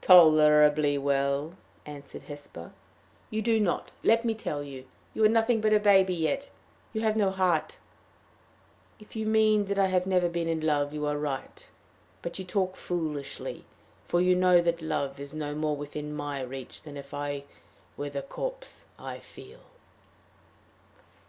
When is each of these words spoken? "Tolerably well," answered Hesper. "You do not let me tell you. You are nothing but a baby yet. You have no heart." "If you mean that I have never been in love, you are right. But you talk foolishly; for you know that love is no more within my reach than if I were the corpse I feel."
"Tolerably 0.00 0.98
well," 0.98 1.54
answered 1.86 2.22
Hesper. 2.22 2.72
"You 3.30 3.40
do 3.40 3.60
not 3.60 3.92
let 4.02 4.24
me 4.24 4.34
tell 4.34 4.64
you. 4.64 4.86
You 5.14 5.22
are 5.22 5.28
nothing 5.28 5.60
but 5.60 5.72
a 5.72 5.78
baby 5.78 6.16
yet. 6.16 6.50
You 6.92 7.02
have 7.02 7.14
no 7.14 7.30
heart." 7.30 7.78
"If 8.98 9.14
you 9.14 9.24
mean 9.24 9.66
that 9.66 9.78
I 9.78 9.86
have 9.86 10.04
never 10.04 10.28
been 10.28 10.48
in 10.48 10.60
love, 10.62 10.92
you 10.92 11.06
are 11.06 11.16
right. 11.16 11.64
But 12.22 12.40
you 12.40 12.44
talk 12.44 12.74
foolishly; 12.76 13.66
for 14.08 14.20
you 14.20 14.34
know 14.34 14.60
that 14.60 14.82
love 14.82 15.20
is 15.20 15.32
no 15.32 15.54
more 15.54 15.76
within 15.76 16.12
my 16.12 16.40
reach 16.40 16.82
than 16.82 16.96
if 16.96 17.14
I 17.14 17.44
were 17.96 18.10
the 18.10 18.22
corpse 18.22 18.84
I 18.98 19.20
feel." 19.20 19.60